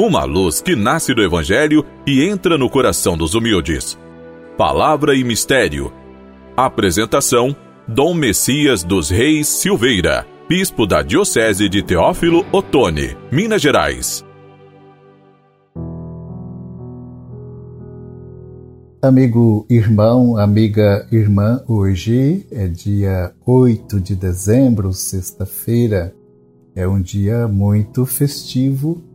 uma 0.00 0.24
luz 0.24 0.62
que 0.62 0.74
nasce 0.74 1.12
do 1.12 1.22
Evangelho 1.22 1.84
e 2.06 2.24
entra 2.24 2.56
no 2.56 2.70
coração 2.70 3.18
dos 3.18 3.34
humildes. 3.34 3.98
Palavra 4.56 5.14
e 5.14 5.22
Mistério. 5.22 5.92
Apresentação: 6.56 7.54
Dom 7.86 8.14
Messias 8.14 8.82
dos 8.82 9.10
Reis 9.10 9.46
Silveira, 9.46 10.26
Bispo 10.48 10.86
da 10.86 11.02
Diocese 11.02 11.68
de 11.68 11.82
Teófilo 11.82 12.46
Otoni, 12.50 13.14
Minas 13.30 13.60
Gerais. 13.60 14.24
Amigo 19.02 19.66
irmão, 19.68 20.38
amiga 20.38 21.06
irmã, 21.12 21.62
hoje 21.68 22.46
é 22.50 22.66
dia 22.66 23.32
8 23.46 24.00
de 24.00 24.14
dezembro, 24.14 24.94
sexta-feira. 24.94 26.14
É 26.74 26.88
um 26.88 27.02
dia 27.02 27.46
muito 27.46 28.06
festivo 28.06 29.09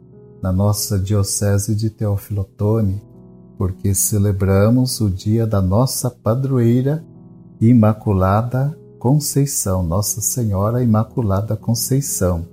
na 0.46 0.52
nossa 0.52 1.00
Diocese 1.00 1.74
de 1.74 1.90
Teofilotone, 1.90 3.02
porque 3.58 3.96
celebramos 3.96 5.02
o 5.02 5.10
dia 5.10 5.48
da 5.48 5.60
nossa 5.60 6.08
padroeira 6.08 7.04
Imaculada 7.60 8.78
Conceição, 9.00 9.82
Nossa 9.82 10.22
Senhora 10.22 10.84
Imaculada 10.84 11.58
Conceição. 11.58 12.46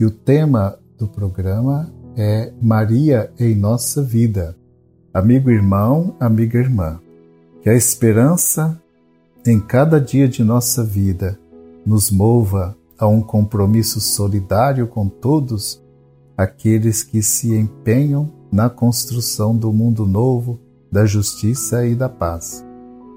E 0.00 0.04
o 0.04 0.10
tema 0.10 0.80
do 0.98 1.06
programa 1.06 1.88
é 2.16 2.52
Maria 2.60 3.30
em 3.38 3.54
nossa 3.54 4.02
vida. 4.02 4.56
Amigo 5.14 5.48
irmão, 5.48 6.16
amiga 6.18 6.58
irmã, 6.58 6.98
que 7.62 7.70
a 7.70 7.74
esperança 7.74 8.82
em 9.46 9.60
cada 9.60 10.00
dia 10.00 10.28
de 10.28 10.42
nossa 10.42 10.82
vida 10.82 11.38
nos 11.86 12.10
mova 12.10 12.76
a 12.98 13.06
um 13.06 13.20
compromisso 13.20 14.00
solidário 14.00 14.88
com 14.88 15.08
todos 15.08 15.80
aqueles 16.38 17.02
que 17.02 17.20
se 17.20 17.52
empenham 17.52 18.30
na 18.50 18.70
construção 18.70 19.54
do 19.56 19.72
mundo 19.72 20.06
novo, 20.06 20.60
da 20.90 21.04
justiça 21.04 21.84
e 21.84 21.94
da 21.96 22.08
paz. 22.08 22.64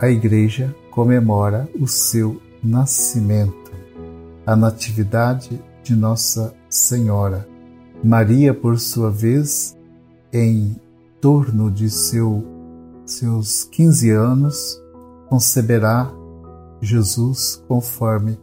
a 0.00 0.08
Igreja 0.08 0.74
comemora 0.90 1.68
o 1.80 1.86
seu 1.88 2.40
nascimento, 2.62 3.72
a 4.46 4.54
Natividade 4.54 5.60
de 5.82 5.96
Nossa 5.96 6.54
Senhora. 6.70 7.48
Maria, 8.02 8.54
por 8.54 8.78
sua 8.78 9.10
vez, 9.10 9.76
em 10.32 10.76
torno 11.20 11.68
de 11.68 11.90
seu, 11.90 12.44
seus 13.04 13.64
15 13.64 14.10
anos, 14.10 14.80
conceberá 15.28 16.12
Jesus 16.80 17.62
conforme 17.66 18.38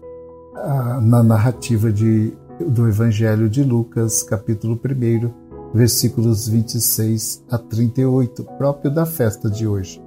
a, 0.55 0.99
na 0.99 1.23
narrativa 1.23 1.89
de, 1.89 2.33
do 2.67 2.85
Evangelho 2.85 3.49
de 3.49 3.63
Lucas, 3.63 4.23
capítulo 4.23 4.77
1, 4.77 5.31
versículos 5.73 6.49
26 6.49 7.45
a 7.49 7.57
38, 7.57 8.43
próprio 8.57 8.93
da 8.93 9.05
festa 9.05 9.49
de 9.49 9.65
hoje 9.65 10.04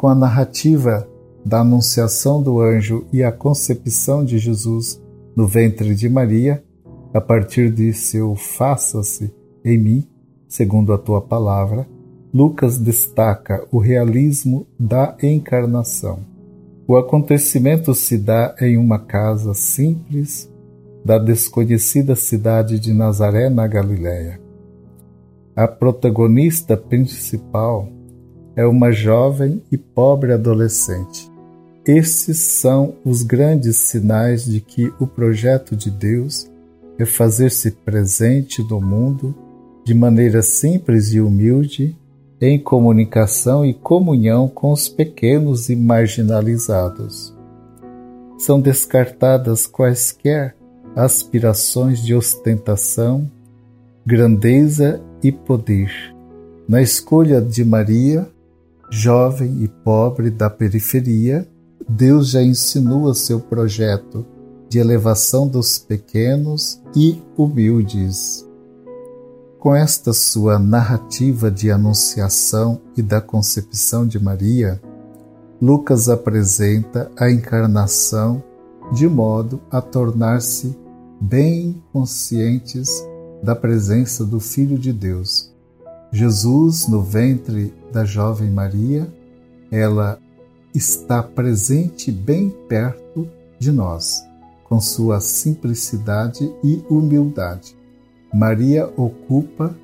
com 0.00 0.08
a 0.08 0.14
narrativa 0.14 1.06
da 1.44 1.60
anunciação 1.60 2.42
do 2.42 2.58
anjo 2.58 3.04
e 3.12 3.22
a 3.22 3.30
concepção 3.30 4.24
de 4.24 4.38
Jesus 4.38 4.98
no 5.36 5.46
ventre 5.46 5.94
de 5.94 6.08
Maria, 6.08 6.64
a 7.12 7.20
partir 7.20 7.70
de 7.70 7.92
seu 7.92 8.34
faça-se 8.34 9.30
em 9.62 9.76
mim, 9.76 10.08
segundo 10.48 10.94
a 10.94 10.96
tua 10.96 11.20
palavra, 11.20 11.86
Lucas 12.32 12.78
destaca 12.78 13.62
o 13.70 13.78
realismo 13.78 14.66
da 14.78 15.18
encarnação. 15.22 16.20
O 16.88 16.96
acontecimento 16.96 17.94
se 17.94 18.16
dá 18.16 18.56
em 18.58 18.78
uma 18.78 19.00
casa 19.00 19.52
simples 19.52 20.50
da 21.04 21.18
desconhecida 21.18 22.16
cidade 22.16 22.80
de 22.80 22.94
Nazaré, 22.94 23.50
na 23.50 23.66
Galiléia. 23.66 24.40
A 25.54 25.68
protagonista 25.68 26.74
principal 26.74 27.99
é 28.60 28.66
uma 28.66 28.92
jovem 28.92 29.62
e 29.72 29.78
pobre 29.78 30.34
adolescente. 30.34 31.32
Esses 31.86 32.36
são 32.36 32.92
os 33.02 33.22
grandes 33.22 33.76
sinais 33.76 34.44
de 34.44 34.60
que 34.60 34.92
o 35.00 35.06
projeto 35.06 35.74
de 35.74 35.90
Deus 35.90 36.46
é 36.98 37.06
fazer-se 37.06 37.70
presente 37.70 38.62
no 38.62 38.78
mundo 38.78 39.34
de 39.82 39.94
maneira 39.94 40.42
simples 40.42 41.10
e 41.14 41.22
humilde, 41.22 41.96
em 42.38 42.58
comunicação 42.58 43.64
e 43.64 43.72
comunhão 43.72 44.46
com 44.46 44.72
os 44.72 44.90
pequenos 44.90 45.70
e 45.70 45.74
marginalizados. 45.74 47.34
São 48.36 48.60
descartadas 48.60 49.66
quaisquer 49.66 50.54
aspirações 50.94 52.02
de 52.02 52.14
ostentação, 52.14 53.26
grandeza 54.04 55.00
e 55.22 55.32
poder. 55.32 56.14
Na 56.68 56.82
escolha 56.82 57.40
de 57.40 57.64
Maria, 57.64 58.28
jovem 58.90 59.62
e 59.62 59.68
pobre 59.68 60.30
da 60.30 60.50
periferia, 60.50 61.48
Deus 61.88 62.30
já 62.30 62.42
insinua 62.42 63.14
seu 63.14 63.40
projeto 63.40 64.26
de 64.68 64.78
elevação 64.78 65.48
dos 65.48 65.78
pequenos 65.78 66.80
e 66.94 67.20
humildes. 67.36 68.46
Com 69.58 69.74
esta 69.74 70.12
sua 70.12 70.58
narrativa 70.58 71.50
de 71.50 71.70
anunciação 71.70 72.80
e 72.96 73.02
da 73.02 73.20
concepção 73.20 74.06
de 74.06 74.18
Maria, 74.18 74.80
Lucas 75.60 76.08
apresenta 76.08 77.10
a 77.16 77.30
encarnação 77.30 78.42
de 78.92 79.06
modo 79.06 79.60
a 79.70 79.80
tornar-se 79.80 80.76
bem 81.20 81.82
conscientes 81.92 82.88
da 83.42 83.54
presença 83.54 84.24
do 84.24 84.40
Filho 84.40 84.78
de 84.78 84.92
Deus 84.92 85.50
Jesus 86.12 86.88
no 86.88 87.02
ventre 87.02 87.72
da 87.90 88.04
jovem 88.04 88.50
Maria, 88.50 89.12
ela 89.70 90.18
está 90.74 91.22
presente 91.22 92.10
bem 92.10 92.50
perto 92.68 93.28
de 93.58 93.72
nós, 93.72 94.22
com 94.64 94.80
sua 94.80 95.20
simplicidade 95.20 96.52
e 96.62 96.82
humildade. 96.88 97.76
Maria 98.32 98.86
ocupa 98.96 99.74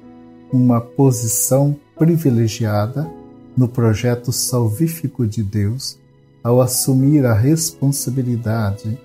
uma 0.52 0.80
posição 0.80 1.76
privilegiada 1.98 3.10
no 3.56 3.68
projeto 3.68 4.32
salvífico 4.32 5.26
de 5.26 5.42
Deus 5.42 5.98
ao 6.42 6.60
assumir 6.60 7.26
a 7.26 7.34
responsabilidade 7.34 8.98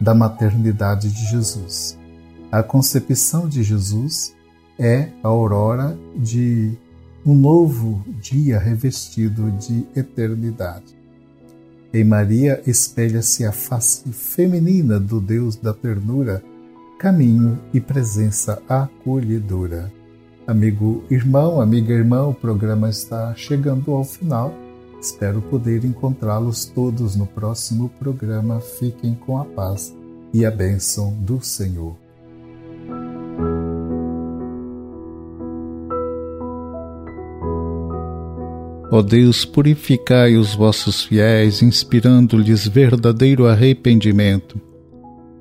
da 0.00 0.14
maternidade 0.14 1.10
de 1.10 1.30
Jesus. 1.30 1.98
A 2.52 2.62
concepção 2.62 3.48
de 3.48 3.62
Jesus 3.62 4.34
é 4.78 5.08
a 5.22 5.28
aurora 5.28 5.98
de 6.16 6.78
um 7.26 7.34
novo 7.34 8.04
dia 8.20 8.56
revestido 8.56 9.50
de 9.50 9.84
eternidade. 9.96 10.96
Em 11.92 12.04
Maria 12.04 12.62
espelha-se 12.64 13.44
a 13.44 13.50
face 13.50 14.12
feminina 14.12 15.00
do 15.00 15.20
Deus 15.20 15.56
da 15.56 15.74
ternura, 15.74 16.40
caminho 17.00 17.58
e 17.74 17.80
presença 17.80 18.62
acolhedora. 18.68 19.92
Amigo 20.46 21.02
irmão, 21.10 21.60
amiga 21.60 21.92
irmã, 21.92 22.28
o 22.28 22.34
programa 22.34 22.88
está 22.88 23.34
chegando 23.34 23.90
ao 23.90 24.04
final. 24.04 24.54
Espero 25.00 25.42
poder 25.42 25.84
encontrá-los 25.84 26.66
todos 26.66 27.16
no 27.16 27.26
próximo 27.26 27.88
programa. 27.98 28.60
Fiquem 28.60 29.16
com 29.16 29.36
a 29.36 29.44
paz 29.44 29.92
e 30.32 30.46
a 30.46 30.50
bênção 30.50 31.12
do 31.12 31.40
Senhor. 31.40 32.05
Ó 38.90 39.02
Deus, 39.02 39.44
purificai 39.44 40.36
os 40.36 40.54
vossos 40.54 41.02
fiéis, 41.02 41.62
inspirando-lhes 41.62 42.66
verdadeiro 42.68 43.46
arrependimento, 43.46 44.60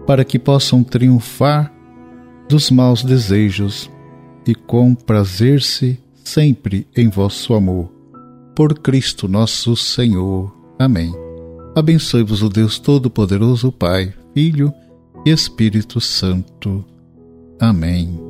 para 0.07 0.25
que 0.25 0.39
possam 0.39 0.83
triunfar 0.83 1.71
dos 2.49 2.71
maus 2.71 3.03
desejos 3.03 3.89
e 4.47 4.55
comprazer-se 4.55 5.99
sempre 6.23 6.87
em 6.95 7.09
vosso 7.09 7.53
amor. 7.53 7.91
Por 8.55 8.79
Cristo 8.79 9.27
nosso 9.27 9.75
Senhor. 9.75 10.53
Amém. 10.79 11.13
Abençoe-vos 11.75 12.41
o 12.41 12.49
Deus 12.49 12.79
Todo-Poderoso, 12.79 13.71
Pai, 13.71 14.13
Filho 14.33 14.73
e 15.25 15.29
Espírito 15.29 15.99
Santo. 15.99 16.85
Amém. 17.59 18.24